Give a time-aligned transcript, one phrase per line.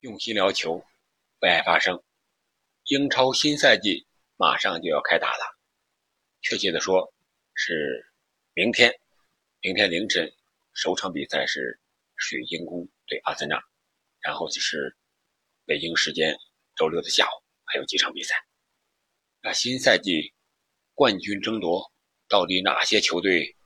[0.00, 0.84] 用心聊球，
[1.40, 2.02] 为爱发声。
[2.84, 5.56] 英超新赛季马上就要开打了，
[6.42, 7.12] 确切的说
[7.54, 8.06] 是
[8.52, 8.94] 明天。
[9.60, 10.30] 明天凌晨
[10.74, 11.80] 首场比赛是
[12.14, 13.58] 水晶宫对阿森纳，
[14.20, 14.94] 然后就是
[15.64, 16.36] 北京时间
[16.76, 18.34] 周六的下午还有几场比赛。
[19.40, 20.34] 那新赛季
[20.94, 21.90] 冠军争夺，
[22.28, 23.56] 到底哪些球队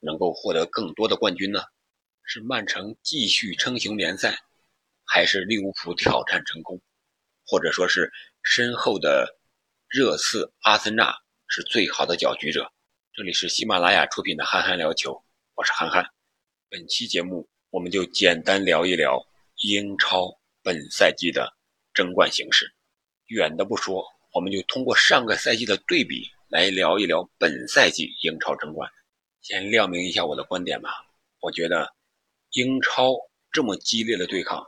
[0.00, 1.60] 能够获得更多的冠军呢？
[2.24, 4.36] 是曼城继续称雄联赛？
[5.06, 6.80] 还是利物浦挑战成功，
[7.46, 8.12] 或者说是
[8.42, 9.38] 身后的
[9.88, 11.14] 热刺、阿森纳
[11.46, 12.70] 是最好的搅局者。
[13.14, 15.12] 这里是喜马拉雅出品的《憨憨聊球》，
[15.54, 16.04] 我是憨憨。
[16.68, 19.18] 本期节目我们就简单聊一聊
[19.62, 20.28] 英超
[20.62, 21.50] 本赛季的
[21.94, 22.66] 争冠形势。
[23.28, 24.04] 远的不说，
[24.34, 28.90] 我们就通过上个赛季的对比来聊一聊本赛季英超争冠。
[29.40, 30.90] 先亮明一下我的观点吧，
[31.40, 31.94] 我觉得
[32.50, 33.14] 英超
[33.52, 34.66] 这么激烈的对抗。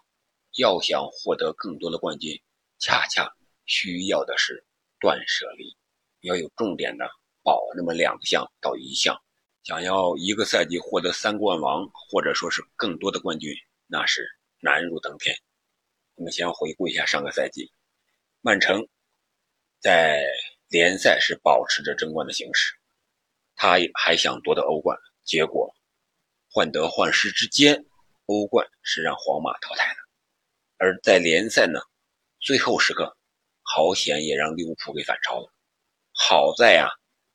[0.56, 2.40] 要想获得更多的冠军，
[2.78, 3.32] 恰恰
[3.66, 4.64] 需要的是
[5.00, 5.76] 断舍离，
[6.20, 7.08] 要有重点的
[7.42, 9.16] 保那么两项到一项。
[9.64, 13.54] 想要一个赛季获得三冠王，或者说是更多的冠军，
[13.86, 14.26] 那是
[14.60, 15.36] 难如登天。
[16.14, 17.70] 我们先回顾一下上个赛季，
[18.40, 18.88] 曼城
[19.78, 20.24] 在
[20.68, 22.74] 联赛是保持着争冠的形势，
[23.54, 25.72] 他还想夺得欧冠，结果
[26.50, 27.84] 患得患失之间，
[28.26, 30.07] 欧冠是让皇马淘汰了。
[30.78, 31.80] 而在联赛呢，
[32.38, 33.16] 最后时刻，
[33.62, 35.52] 好险也让利物浦给反超了。
[36.12, 36.86] 好在啊，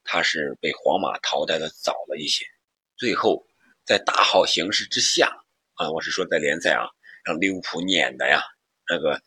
[0.06, 2.46] 他是被皇马淘汰的早了一些。
[2.96, 3.46] 最后
[3.86, 5.28] 在大好形势之下
[5.74, 6.88] 啊，我是说在联赛啊，
[7.26, 8.42] 让利物浦撵的呀，
[8.90, 9.22] 那个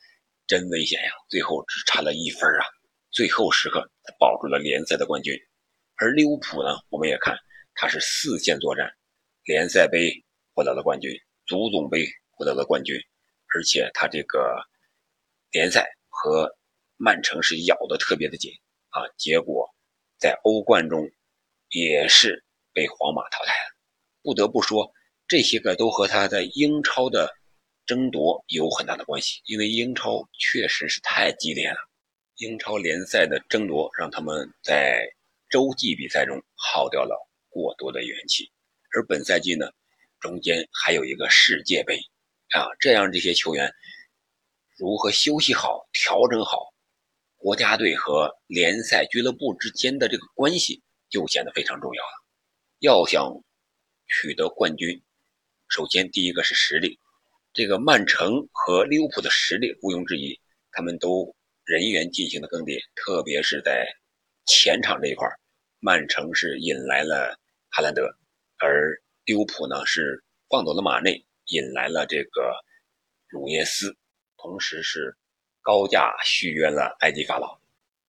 [0.46, 1.10] 真危险呀！
[1.28, 2.64] 最后只差了一分啊，
[3.10, 5.38] 最后时刻他保住了联赛的冠军。
[5.96, 7.36] 而利物浦呢，我们也看
[7.74, 8.90] 他是四线作战，
[9.44, 10.10] 联赛杯
[10.54, 11.10] 获得了冠军，
[11.44, 12.98] 足总杯获得了冠军。
[13.56, 14.62] 而且他这个
[15.50, 16.54] 联赛和
[16.98, 18.52] 曼城是咬得特别的紧
[18.90, 19.66] 啊，结果
[20.18, 21.10] 在欧冠中
[21.70, 23.74] 也是被皇马淘汰了。
[24.22, 24.92] 不得不说，
[25.26, 27.32] 这些个都和他在英超的
[27.86, 31.78] 争夺有很大的关系，因为英超确实是太激烈了。
[32.36, 35.02] 英超联赛的争夺让他们在
[35.48, 37.16] 洲际比赛中耗掉了
[37.48, 38.52] 过多的元气，
[38.94, 39.70] 而本赛季呢，
[40.20, 41.98] 中间还有一个世界杯。
[42.50, 43.74] 啊，这样这些球员
[44.78, 46.72] 如何休息好、调整好，
[47.36, 52.24] 国家队和联赛俱乐部之间的这个关系就显得非常重要了。
[52.78, 53.42] 要想
[54.06, 55.02] 取得冠军，
[55.68, 57.00] 首先第一个是实力。
[57.52, 60.38] 这个曼城和利物浦的实力毋庸置疑，
[60.70, 61.34] 他们都
[61.64, 63.86] 人员进行了更迭，特别是在
[64.44, 65.26] 前场这一块，
[65.80, 67.36] 曼城是引来了
[67.70, 68.14] 哈兰德，
[68.58, 71.25] 而利物浦呢是放走了马内。
[71.46, 72.52] 引来了这个
[73.28, 73.96] 鲁耶斯，
[74.36, 75.16] 同时是
[75.62, 77.58] 高价续约了埃及法老。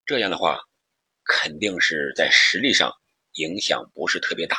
[0.06, 0.60] 这样的话，
[1.26, 2.92] 肯定是在实力上
[3.34, 4.58] 影响不是特别大。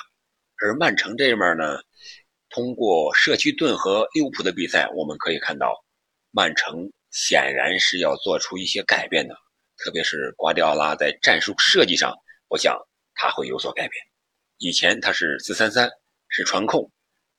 [0.61, 1.81] 而曼城这面呢，
[2.51, 5.85] 通过社区盾和利物浦的比赛，我们可以看到，
[6.31, 9.35] 曼城显然是要做出一些改变的。
[9.77, 12.13] 特别是瓜迪奥拉在战术设计上，
[12.49, 12.77] 我想
[13.15, 14.05] 他会有所改变。
[14.59, 15.89] 以前他是四三三，
[16.29, 16.91] 是传控。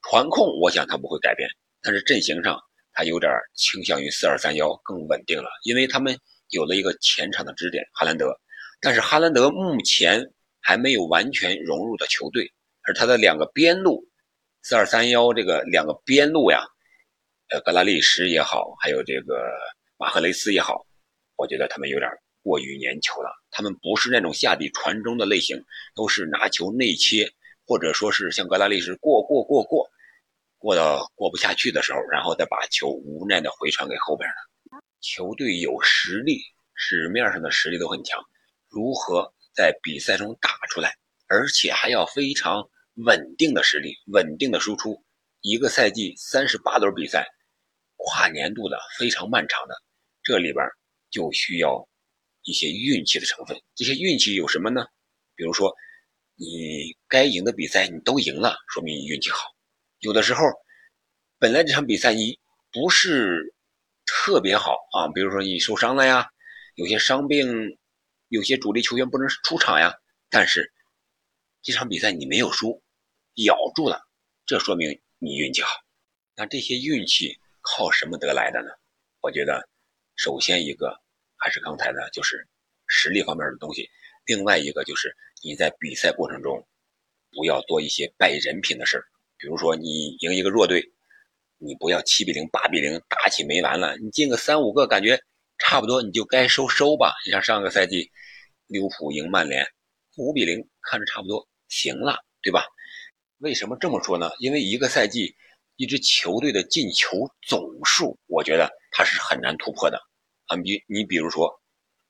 [0.02, 1.50] 传控，我想他不会改变，
[1.82, 2.60] 但是阵型上
[2.94, 6.18] 他有点倾向于四二三幺更稳定了，因为他们
[6.50, 8.34] 有了一个前场的支点哈兰德，
[8.82, 10.24] 但是哈兰德目前
[10.62, 12.52] 还没有完全融入的球队，
[12.84, 14.04] 而他的两个边路
[14.64, 16.66] 四二三幺这个两个边路呀，
[17.50, 19.50] 呃，格拉利什也好，还有这个
[19.98, 20.86] 马赫雷斯也好，
[21.36, 22.10] 我觉得他们有点
[22.42, 27.30] 过于粘球了，他们不是那种下底传中的类型，都是拿球内切，
[27.70, 29.88] 或者说是像格拉利什过过过过。
[30.58, 36.42] 过到过不下去的时候，然后再把球无奈的回传给后边的球队有实力，
[36.76, 38.20] 纸面上的实力都很强，
[38.68, 40.98] 如何在比赛中打出来，
[41.28, 42.68] 而且还要非常
[43.06, 45.02] 稳定的实力，稳定的输出。
[45.42, 47.26] 一个赛季三十八轮比赛，
[47.96, 49.76] 跨年度的非常漫长的，
[50.24, 50.66] 这里边
[51.10, 51.88] 就需要
[52.44, 53.58] 一些运气的成分。
[53.76, 54.86] 这些运气有什么呢？
[55.36, 55.74] 比如说，
[56.42, 59.40] 你该赢的比赛你都赢了，说明你运气好。
[60.00, 60.46] 有的时候，
[61.38, 62.40] 本来这场比赛你
[62.72, 63.54] 不是
[64.06, 66.30] 特别好啊，比如说你受伤了呀，
[66.76, 67.78] 有些伤病，
[68.30, 69.94] 有些主力球员不能出场呀，
[70.30, 70.72] 但是
[71.62, 72.82] 这场比赛你没有输，
[73.46, 74.02] 咬住了，
[74.46, 75.70] 这说明你运气好。
[76.36, 78.70] 那这些运气靠什么得来的呢？
[79.20, 79.68] 我觉得，
[80.16, 80.98] 首先一个
[81.36, 82.48] 还是刚才的，就是
[82.88, 83.84] 实力方面的东西；
[84.30, 86.64] 另外一个就是你在比赛过程中
[87.32, 89.04] 不要多一些败人品的事儿。
[89.40, 90.88] 比如说，你赢一个弱队，
[91.58, 95.20] 你不要七比零、八比零打起没完了，你进个三五个，感觉
[95.58, 97.16] 差不多，你就该收收吧。
[97.26, 98.12] 你像上个赛季
[98.68, 99.66] 利物浦赢曼联
[100.18, 102.64] 五比零，看着差不多行了，对吧？
[103.40, 104.30] 为什么这么说呢？
[104.38, 105.36] 因为一个赛季
[105.76, 110.00] 一支球队的进球总数，我觉得它是很难突破的
[110.46, 110.56] 啊。
[110.58, 111.52] 你你比如说，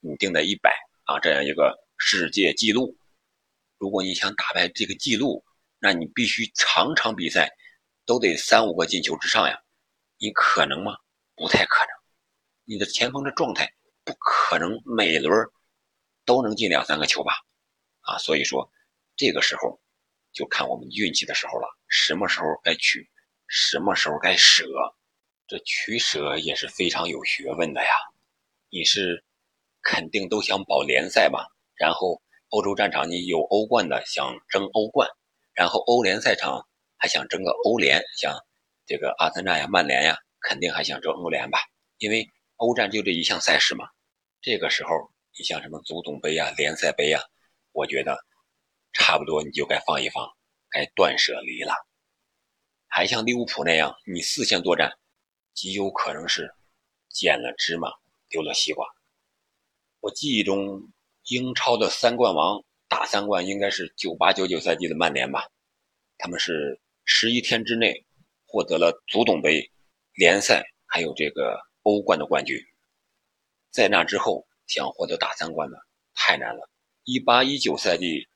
[0.01, 0.75] 你定在一百
[1.05, 2.97] 啊这样一个世界纪录，
[3.77, 5.45] 如果你想打败这个纪录，
[5.77, 7.55] 那你必须场场比赛。
[8.05, 9.61] 都得三五个进球之上呀，
[10.17, 10.97] 你可能吗？
[11.35, 11.89] 不太可能。
[12.65, 13.71] 你的前锋的状态
[14.03, 15.47] 不可能每轮
[16.25, 17.33] 都能进两三个球吧？
[18.01, 18.67] 啊，所以说
[19.15, 19.79] 这个时候
[20.33, 21.67] 就看我们运气的时候了。
[21.87, 23.07] 什么时候该取，
[23.45, 24.65] 什么时候该舍，
[25.45, 27.91] 这取舍也是非常有学问的呀。
[28.71, 29.23] 你是
[29.83, 31.45] 肯定都想保联赛吧？
[31.79, 35.09] 然后欧洲战场你有欧冠的想争欧冠，
[35.55, 36.67] 然后欧联赛场。
[37.01, 38.37] 还想争个欧联，像
[38.85, 41.57] 这个阿森纳呀、曼联呀，肯定还想争欧联吧？
[41.97, 42.27] 因为
[42.57, 43.87] 欧战就这一项赛事嘛。
[44.41, 44.89] 这个时候，
[45.37, 47.21] 你像什么足总杯呀、联赛杯呀，
[47.71, 48.17] 我觉得
[48.91, 50.29] 差不多你就该放一放，
[50.69, 51.71] 该断舍离了。
[52.89, 54.91] 还像利物浦那样，你四线作战，
[55.53, 56.53] 极有可能是
[57.07, 57.89] 捡了芝麻
[58.27, 58.85] 丢了西瓜。
[60.01, 60.91] 我记忆中，
[61.29, 65.47] 英超的三冠王打三冠应该是九八九九赛季的曼联吧？
[66.17, 66.79] 他们是。
[67.11, 68.05] 十一天之内
[68.45, 69.67] 获得了足总杯、
[70.13, 72.55] 联赛还有这个欧冠的冠军，
[73.71, 75.77] 在那之后想获得大三冠呢，
[76.13, 76.69] 太难了。
[77.05, 78.27] 一八一九赛季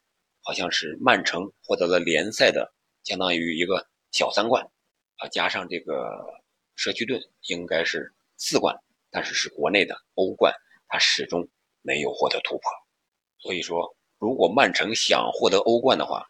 [0.42, 2.74] 好像是曼城获得了联赛的，
[3.04, 4.68] 相当于一个小三冠，
[5.18, 6.10] 啊，加上这个
[6.76, 8.76] 社区盾应该是四冠，
[9.12, 10.52] 但是是国内的欧冠，
[10.88, 11.48] 他始终
[11.84, 12.64] 没有获得突破。
[13.44, 16.26] 所以说，如果曼城想获得欧冠的话，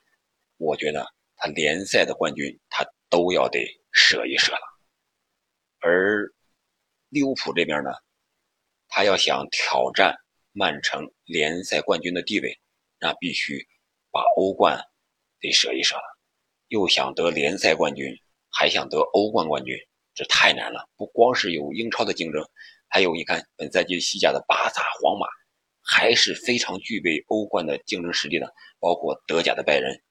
[0.57, 1.07] 我觉得。
[1.35, 3.59] 他联赛的冠军，他都要得
[3.91, 4.61] 舍一舍了。
[5.79, 6.31] 而
[7.09, 7.89] 利物浦这边呢，
[8.87, 10.15] 他要想挑战
[10.53, 12.57] 曼城联赛冠军的地位，
[12.97, 13.67] 那必须
[14.09, 14.79] 把欧冠
[15.41, 16.03] 得舍一舍了。
[16.67, 18.15] 又想得联赛冠军，
[18.49, 19.75] 还想得欧冠冠军，
[20.13, 20.87] 这太难了。
[20.95, 22.41] 不光是有英超的竞争，
[22.87, 25.27] 还有你看本赛季西甲的巴萨、皇马，
[25.83, 30.01] 还是非常具备欧冠的竞争实力的，包括德甲的拜仁。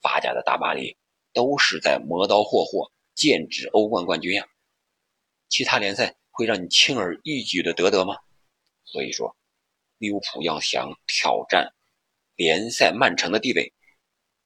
[0.00, 0.96] 法甲的大巴黎
[1.32, 4.46] 都是在磨刀霍霍，剑指欧冠冠军呀。
[5.48, 8.16] 其他联赛会让你轻而易举的得得吗？
[8.84, 9.36] 所以说，
[9.98, 11.74] 利物浦要想挑战
[12.36, 13.72] 联赛曼城的地位，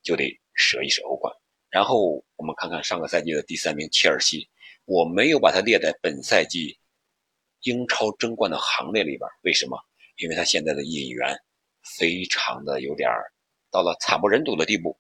[0.02, 1.32] 就得舍一舍欧冠。
[1.69, 4.49] 然后我们看看上个赛季的第三名切尔西，
[4.87, 6.78] 我没有把它列在本赛季
[7.61, 9.28] 英超争冠的行列里边。
[9.43, 9.78] 为什么？
[10.17, 11.37] 因为他现在的引援
[11.99, 13.11] 非常的有点
[13.70, 14.99] 到了惨不忍睹的地步。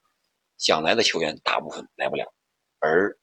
[0.58, 2.32] 想来的球员大部分来不了，
[2.78, 3.18] 而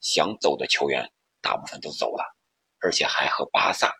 [0.00, 2.22] 想走的球员大部分都走了，
[2.80, 3.94] 而且还和巴萨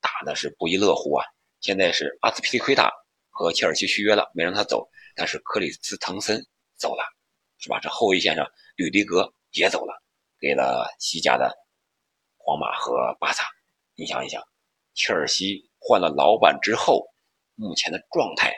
[0.00, 1.24] 打的是不亦乐乎啊！
[1.60, 2.88] 现在是阿斯皮利奎塔
[3.30, 6.40] 和切尔西续约了，没让他走，但是克里斯滕森
[6.76, 7.04] 走了，
[7.58, 7.80] 是吧？
[7.80, 8.46] 这后卫线上
[8.76, 10.00] 吕迪格也走了，
[10.38, 11.52] 给了西甲的
[12.36, 13.44] 皇马和巴萨。
[13.94, 14.40] 你想一想，
[14.94, 17.04] 切尔西换了老板之后，
[17.56, 18.54] 目前的状态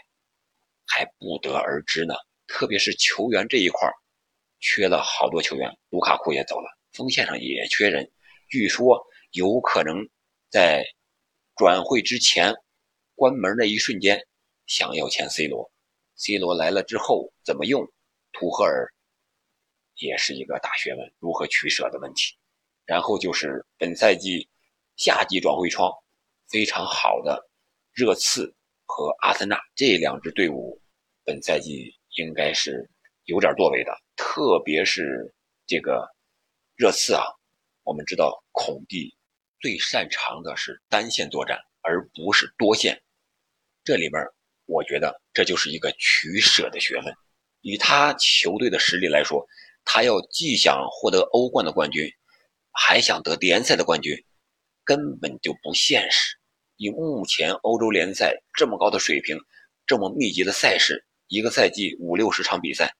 [0.86, 2.14] 还不得而知呢。
[2.46, 3.90] 特别是球员这一块
[4.60, 8.12] 缺了好多球员，卢卡库也走了，锋线上也缺人，
[8.50, 9.96] 据说有可能
[10.50, 10.84] 在
[11.56, 12.54] 转会之前
[13.14, 14.26] 关门那一瞬间
[14.66, 15.72] 想要签 C 罗
[16.16, 17.82] ，C 罗来了之后怎么用，
[18.32, 18.92] 图赫尔
[19.96, 22.36] 也是一个大学问，如何取舍的问题。
[22.84, 24.46] 然后就是本赛季
[24.96, 25.90] 夏季转会窗
[26.54, 27.50] 非常好的
[27.92, 30.80] 热刺和阿森纳这两支队伍，
[31.24, 31.92] 本赛季。
[32.16, 32.88] 应该是
[33.24, 35.34] 有点作为的，特别是
[35.66, 36.08] 这个
[36.76, 37.24] 热刺啊。
[37.82, 39.12] 我们知道孔蒂
[39.58, 43.02] 最擅长的是单线作战，而不是多线。
[43.82, 44.22] 这里边
[44.66, 47.12] 我觉得这就是一个取舍的学问。
[47.62, 49.44] 以他球队的实力来说，
[49.84, 52.08] 他要既想获得欧冠的冠军，
[52.70, 54.16] 还想得联赛的冠军，
[54.84, 56.36] 根本就不现实。
[56.76, 59.38] 以目前欧洲联赛这么高的水平，
[59.86, 61.06] 这么密集的赛事。
[61.28, 62.94] 一个赛季五六十场比赛，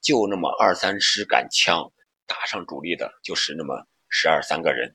[0.00, 1.90] 就那么二三十杆枪，
[2.26, 4.94] 打上主力的就是那么十二三个人。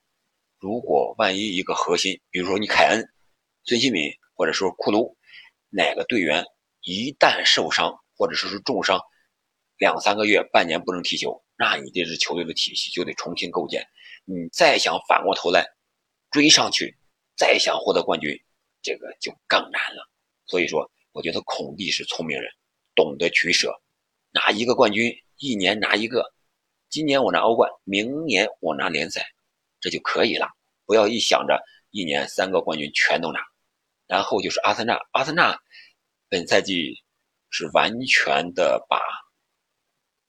[0.59, 3.07] 如果万一一个核心，比如说你凯恩、
[3.63, 5.17] 孙兴敏，或者说库卢，
[5.69, 6.45] 哪个队员
[6.81, 9.01] 一旦受伤或者说是重伤，
[9.77, 13.87] 两三个月、半年不能踢球，那你这支球队的体系就得重新构建。
[14.25, 15.65] 你再想反过头来
[16.31, 16.97] 追上去，
[17.37, 18.37] 再想获得冠军，
[18.81, 20.09] 这个就更难了。
[20.47, 22.51] 所以说，我觉得孔蒂是聪明人。
[22.95, 23.71] 懂得取舍，
[24.31, 26.33] 拿一个冠军，一年拿一个，
[26.89, 29.23] 今年我拿欧冠，明年我拿联赛，
[29.79, 30.49] 这就可以了。
[30.83, 33.39] 不要一想着一年三个冠军全都拿。
[34.07, 35.55] 然后就是阿森纳，阿森纳
[36.27, 36.95] 本赛季
[37.51, 38.99] 是完全的把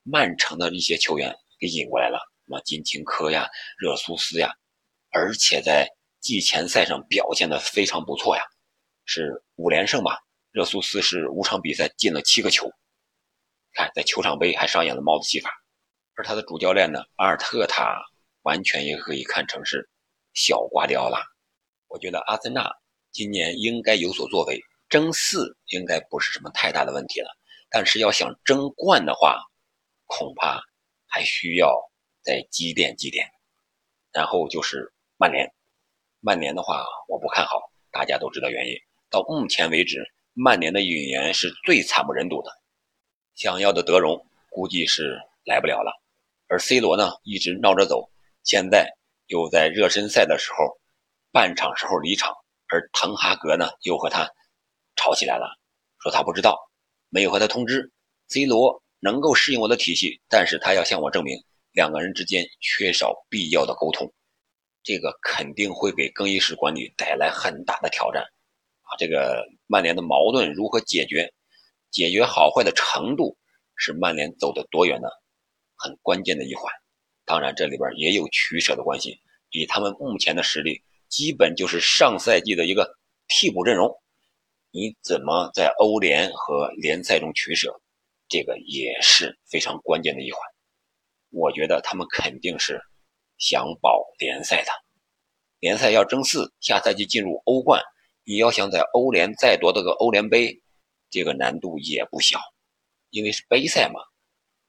[0.02, 3.48] 曼城的一些球员给引过来了，什么金琴科呀、
[3.78, 4.52] 热苏斯呀，
[5.10, 5.88] 而且在
[6.20, 8.42] 季前赛上表现的非常不错呀，
[9.04, 10.18] 是五连胜吧？
[10.50, 12.70] 热苏斯是五场比赛进了七个球，
[13.74, 15.50] 看在球场杯还上演了帽子戏法。
[16.14, 18.02] 而他的主教练呢，阿尔特塔
[18.42, 19.88] 完全也可以看成是
[20.34, 21.22] 小瓜迪奥拉。
[21.86, 22.68] 我觉得阿森纳
[23.12, 27.28] 今年应该有所作为，争四应该不是什么太大的问题了。
[27.70, 29.38] 但是要想争冠的话，
[30.06, 30.60] 恐怕
[31.06, 31.78] 还需要
[32.22, 33.28] 再积淀积淀。
[34.10, 35.46] 然后就是曼联，
[36.20, 38.74] 曼联的话我不看好，大家都知道原因。
[39.10, 40.04] 到目前为止。
[40.40, 42.52] 曼联的引援是最惨不忍睹的，
[43.34, 45.90] 想要的德容估计是来不了了，
[46.46, 48.08] 而 C 罗呢一直闹着走，
[48.44, 48.88] 现在
[49.26, 50.78] 又在热身赛的时候
[51.32, 52.32] 半场时候离场，
[52.68, 54.30] 而滕哈格呢又和他
[54.94, 55.58] 吵起来了，
[55.98, 56.56] 说他不知道，
[57.08, 57.90] 没有和他通知
[58.28, 61.36] ，C 罗能够适应我的体系，但是他要向我证明
[61.72, 64.12] 两个人之间缺少必要的沟通，
[64.88, 68.22] 这个肯定会给更衣室管理带来很大的挑战。
[68.22, 71.30] 啊，这个曼联的矛盾如何解决？
[71.90, 73.36] 解决好坏的程度
[73.76, 75.08] 是曼联走得多远呢？
[75.76, 76.72] 很关键的一环。
[77.26, 79.20] 当然，这里边也有取舍的关系。
[79.50, 83.94] 以他们目前的实力，基本就是上赛季的一个替补阵容。
[84.70, 87.78] 你怎么在欧联和联赛中取舍？
[88.26, 90.40] 这个也是非常关键的一环。
[91.28, 92.80] 我觉得他们肯定是
[93.38, 94.70] 想保联赛的。
[95.60, 97.82] 联赛要争四，下赛季进入欧冠。
[98.24, 100.60] 你要想在欧联再夺得个欧联杯，
[101.08, 102.38] 这个难度也不小，
[103.10, 104.00] 因为是杯赛嘛，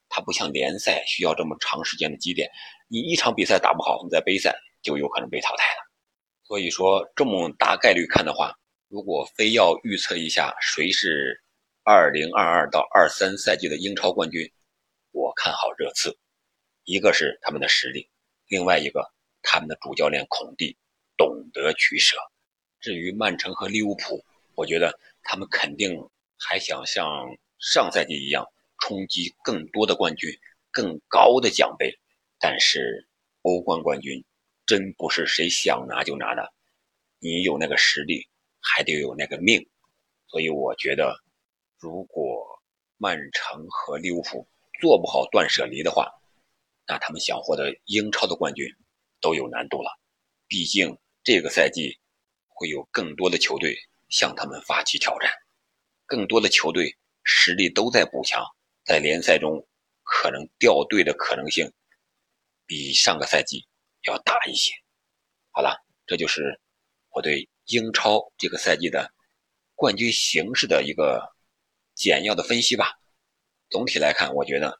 [0.08, 2.50] 它不像联赛需要这么长时间的积淀。
[2.88, 5.90] 你一场比赛打不好，你在杯赛就有可能被淘汰了。
[6.44, 8.52] 所以说，这么大概率看的话，
[8.88, 11.40] 如果非要预测一下谁是
[11.84, 14.50] 2022到23赛季的英超冠军，
[15.12, 16.18] 我看好热刺。
[16.84, 18.10] 一个是他们的实力，
[18.50, 19.08] 另外一个
[19.42, 20.76] 他们的主教练孔蒂
[21.16, 22.16] 懂得取舍。
[22.80, 24.24] 至于曼城和利物浦，
[24.56, 25.96] 我觉得他们肯定
[26.36, 27.06] 还想像
[27.60, 28.44] 上赛季一样
[28.80, 30.28] 冲击更多的冠军、
[30.72, 31.96] 更高的奖杯。
[32.40, 33.06] 但是
[33.42, 34.24] 欧冠冠军
[34.66, 36.52] 真不是谁想拿就拿的，
[37.20, 38.26] 你有那个实力，
[38.58, 39.64] 还得有那个命。
[40.26, 41.16] 所以我觉得，
[41.78, 42.60] 如果
[42.96, 44.48] 曼城和利物浦
[44.80, 46.10] 做不好断舍离的话，
[46.90, 48.66] 那他们想获得英超的冠军
[49.20, 49.90] 都有难度了。
[50.48, 51.96] 毕竟这个赛季。
[52.60, 53.74] 会有更多的球队
[54.10, 55.30] 向他们发起挑战，
[56.04, 58.44] 更多的球队实力都在补强，
[58.84, 59.66] 在联赛中
[60.02, 61.72] 可能掉队的可能性
[62.66, 63.66] 比上个赛季
[64.06, 64.74] 要大一些。
[65.52, 65.74] 好了，
[66.06, 66.60] 这就是
[67.08, 69.10] 我对英超这个赛季的
[69.74, 71.34] 冠军形势的一个
[71.94, 72.92] 简要的分析吧。
[73.70, 74.78] 总体来看，我觉得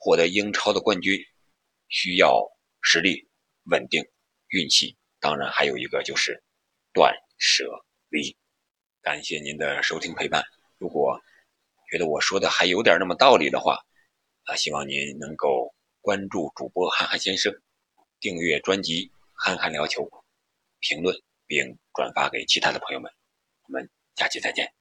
[0.00, 1.16] 获得英超的冠军
[1.88, 2.44] 需要
[2.80, 3.28] 实力、
[3.70, 4.02] 稳定、
[4.48, 6.42] 运气，当然还有一个就是。
[6.92, 7.70] 断舍
[8.08, 8.36] 离，
[9.00, 10.42] 感谢您的收听陪伴。
[10.76, 11.20] 如果
[11.88, 13.78] 觉得我说的还有点那么道理的话，
[14.42, 17.54] 啊，希望您能够关注主播憨憨先生，
[18.18, 20.02] 订阅专辑《憨憨聊球》，
[20.80, 21.16] 评论
[21.46, 23.08] 并转发给其他的朋友们。
[23.68, 24.79] 我们下期再见。